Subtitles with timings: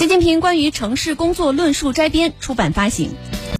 [0.00, 3.10] 习近平关于城市工作论述摘编出版发行。